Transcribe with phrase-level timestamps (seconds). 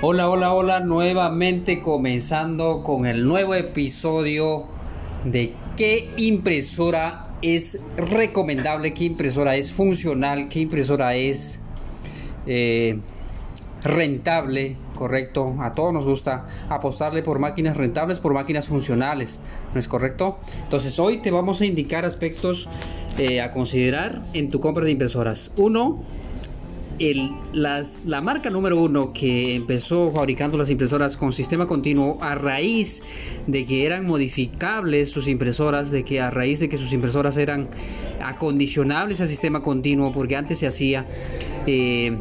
[0.00, 4.66] Hola, hola, hola, nuevamente comenzando con el nuevo episodio
[5.24, 11.58] de qué impresora es recomendable, qué impresora es funcional, qué impresora es
[12.46, 13.00] eh,
[13.82, 15.56] rentable, correcto.
[15.58, 19.40] A todos nos gusta apostarle por máquinas rentables, por máquinas funcionales,
[19.74, 20.38] ¿no es correcto?
[20.62, 22.68] Entonces hoy te vamos a indicar aspectos
[23.18, 25.50] eh, a considerar en tu compra de impresoras.
[25.56, 26.04] Uno,
[27.52, 33.02] la marca número uno que empezó fabricando las impresoras con sistema continuo a raíz
[33.46, 37.68] de que eran modificables sus impresoras, de que a raíz de que sus impresoras eran
[38.20, 41.06] acondicionables al sistema continuo, porque antes se hacía...
[41.66, 42.16] Eh,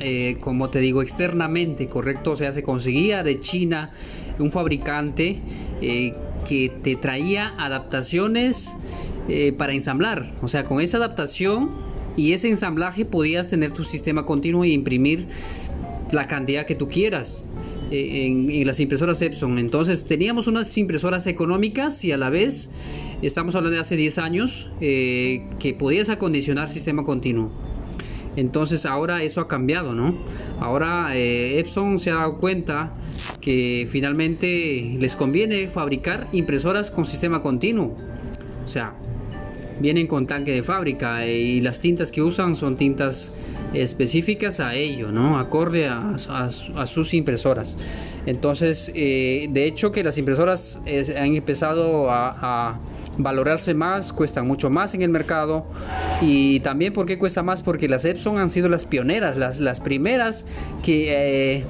[0.00, 2.32] eh, como te digo, externamente, ¿correcto?
[2.32, 3.92] O sea, se conseguía de China
[4.40, 5.38] un fabricante
[5.80, 6.14] eh,
[6.48, 8.76] que te traía adaptaciones
[9.56, 10.32] para ensamblar.
[10.42, 11.70] O sea, con esa adaptación
[12.16, 15.26] y ese ensamblaje podías tener tu sistema continuo e imprimir
[16.12, 17.44] la cantidad que tú quieras
[17.90, 19.58] eh, en, las impresoras Epson.
[19.58, 22.70] Entonces teníamos unas impresoras económicas y a la vez,
[23.22, 27.50] estamos hablando de hace 10 años, eh, que podías acondicionar sistema continuo.
[28.36, 30.18] Entonces ahora eso ha cambiado, ¿no?
[30.58, 32.94] Ahora eh, Epson se ha dado cuenta
[33.40, 37.96] que finalmente les conviene fabricar impresoras con sistema continuo.
[38.64, 38.96] O sea,
[39.80, 43.32] vienen con tanque de fábrica eh, y las tintas que usan son tintas
[43.72, 45.38] específicas a ello, ¿no?
[45.38, 46.16] Acorde a,
[46.86, 47.76] sus impresoras.
[48.26, 50.80] Entonces, eh, de hecho que las impresoras
[51.16, 52.78] han empezado a,
[53.16, 55.66] valorarse más, cuestan mucho más en el mercado.
[56.20, 57.62] Y también, ¿por qué cuesta más?
[57.62, 60.44] Porque las Epson han sido las pioneras, las, las primeras
[60.82, 61.58] que...
[61.58, 61.64] Eh,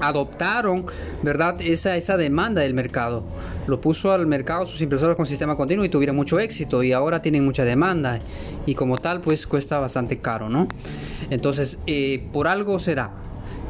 [0.00, 0.86] adoptaron,
[1.22, 1.60] ¿verdad?
[1.60, 3.24] Esa, esa demanda del mercado.
[3.66, 7.20] Lo puso al mercado sus impresoras con sistema continuo y tuvieron mucho éxito y ahora
[7.20, 8.20] tienen mucha demanda
[8.66, 10.68] y como tal pues cuesta bastante caro, ¿no?
[11.30, 13.10] Entonces, eh, por algo será.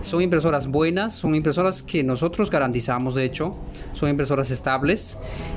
[0.00, 3.56] Son impresoras buenas, son impresoras que nosotros garantizamos, de hecho,
[3.94, 5.16] son impresoras estables.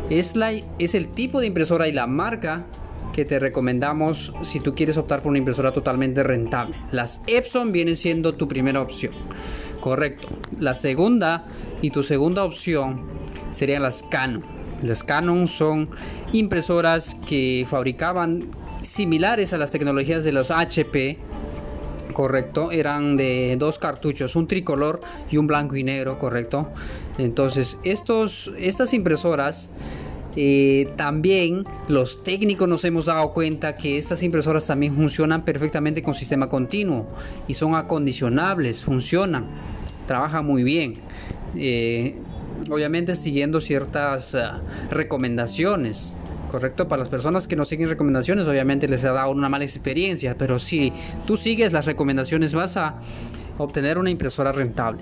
[0.09, 2.65] Es, la, es el tipo de impresora y la marca
[3.13, 6.75] que te recomendamos si tú quieres optar por una impresora totalmente rentable.
[6.91, 9.13] Las Epson vienen siendo tu primera opción.
[9.79, 10.29] Correcto.
[10.59, 11.45] La segunda
[11.81, 13.01] y tu segunda opción
[13.51, 14.43] serían las Canon.
[14.83, 15.89] Las Canon son
[16.31, 18.49] impresoras que fabricaban
[18.81, 21.17] similares a las tecnologías de los HP.
[22.13, 26.67] Correcto, eran de dos cartuchos, un tricolor y un blanco y negro, correcto.
[27.17, 29.69] Entonces, estos, estas impresoras
[30.35, 36.13] eh, también los técnicos nos hemos dado cuenta que estas impresoras también funcionan perfectamente con
[36.13, 37.07] sistema continuo
[37.47, 39.45] y son acondicionables, funcionan,
[40.07, 40.95] trabajan muy bien.
[41.55, 42.15] Eh,
[42.69, 46.15] obviamente siguiendo ciertas ah, recomendaciones.
[46.49, 50.37] Correcto, para las personas que no siguen recomendaciones, obviamente les ha dado una mala experiencia,
[50.37, 50.91] pero si
[51.25, 52.95] tú sigues las recomendaciones vas a
[53.57, 54.99] obtener una impresora rentable.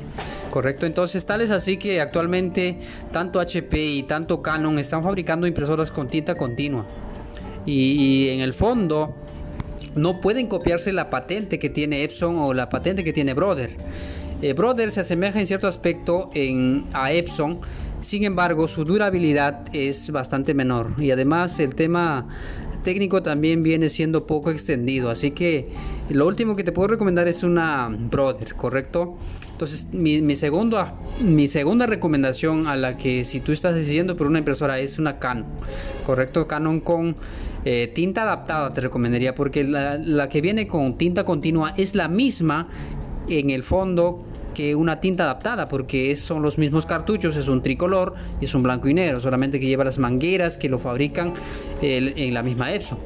[0.49, 2.79] Correcto, entonces tal es así que actualmente
[3.11, 6.85] tanto HP y tanto Canon están fabricando impresoras con tinta continua.
[7.65, 9.13] Y, en el fondo
[9.95, 13.75] no pueden copiarse la patente que tiene Epson o la patente que tiene Brother.
[14.41, 16.31] Eh, Brother se asemeja en cierto aspecto
[16.93, 17.59] a Epson,
[18.01, 22.27] sin embargo su durabilidad es bastante menor y además el tema
[22.83, 25.09] técnico también viene siendo poco extendido.
[25.09, 25.69] Así que
[26.09, 29.17] lo último que te puedo recomendar es una Brother, ¿correcto?
[29.51, 30.35] Entonces, mi, mi,
[31.21, 35.19] mi segunda recomendación a la que si tú estás decidiendo por una impresora es una
[35.19, 35.45] Canon,
[36.05, 36.47] ¿correcto?
[36.47, 37.15] Canon con
[37.65, 42.07] eh, tinta adaptada te recomendaría porque la, la que viene con tinta continua es la
[42.07, 42.69] misma
[43.27, 44.23] en el fondo
[44.53, 48.63] que una tinta adaptada porque son los mismos cartuchos, es un tricolor y es un
[48.63, 51.33] blanco y negro, solamente que lleva las mangueras que lo fabrican
[51.81, 52.97] en la misma Epson.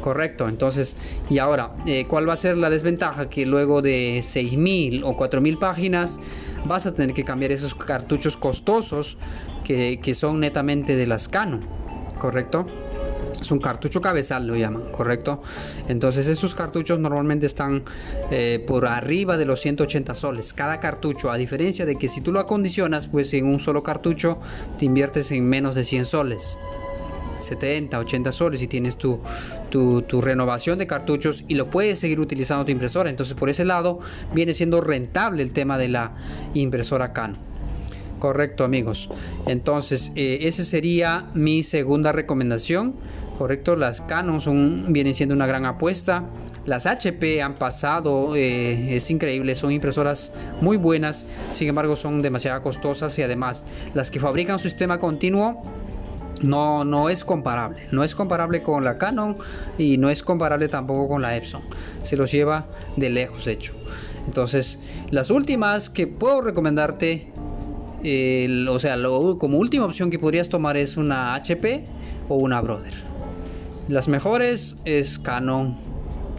[0.00, 0.96] Correcto, entonces,
[1.28, 3.28] y ahora, eh, ¿cuál va a ser la desventaja?
[3.28, 6.20] Que luego de 6.000 o 4.000 páginas
[6.64, 9.18] vas a tener que cambiar esos cartuchos costosos
[9.64, 11.66] que, que son netamente de las Canon,
[12.18, 12.66] ¿correcto?
[13.40, 15.42] Es un cartucho cabezal, lo llaman, ¿correcto?
[15.88, 17.84] Entonces esos cartuchos normalmente están
[18.30, 20.52] eh, por arriba de los 180 soles.
[20.52, 24.38] Cada cartucho, a diferencia de que si tú lo acondicionas, pues en un solo cartucho
[24.78, 26.58] te inviertes en menos de 100 soles.
[27.40, 29.20] 70, 80 soles y tienes tu,
[29.70, 33.10] tu, renovación de cartuchos y lo puedes seguir utilizando tu impresora.
[33.10, 34.00] Entonces por ese lado
[34.34, 36.16] viene siendo rentable el tema de la
[36.54, 37.38] impresora Canon.
[38.18, 39.08] Correcto amigos.
[39.46, 42.96] Entonces eh, esa sería mi segunda recomendación
[43.38, 46.24] correcto las Canon son vienen siendo una gran apuesta
[46.66, 52.60] las HP han pasado eh, es increíble son impresoras muy buenas sin embargo son demasiado
[52.60, 53.64] costosas y además
[53.94, 55.62] las que fabrican su sistema continuo
[56.42, 59.38] no, no es comparable no es comparable con la Canon
[59.78, 61.62] y no es comparable tampoco con la Epson
[62.02, 63.72] se los lleva de lejos de hecho
[64.26, 64.78] Entonces,
[65.10, 67.28] las últimas que puedo recomendarte,
[68.68, 68.96] o sea,
[69.38, 71.86] como última opción que podrías tomar es una HP
[72.28, 73.07] o una Brother.
[73.88, 75.76] Las mejores es Canon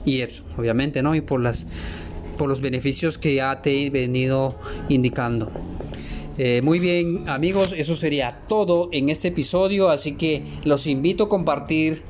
[0.06, 1.16] y Epson, obviamente, ¿no?
[1.16, 1.68] Y por las
[2.38, 4.56] por los beneficios que ya te he venido
[4.88, 5.52] indicando.
[6.38, 11.30] Eh, muy bien amigos, eso sería todo en este episodio, así que los invito a
[11.30, 12.02] compartir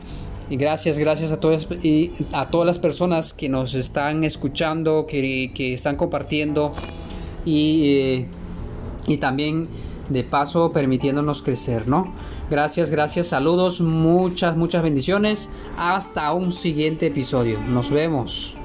[0.51, 5.95] gracias, gracias a todas, y a todas las personas que nos están escuchando, que, están
[5.95, 6.73] compartiendo
[7.43, 8.25] y, eh,
[9.07, 9.67] y también
[10.09, 12.11] de paso permitiéndonos crecer, ¿no?
[12.49, 15.49] Gracias, gracias, saludos, muchas, muchas bendiciones.
[15.77, 17.59] Hasta un siguiente episodio.
[17.69, 18.58] Nos vemos.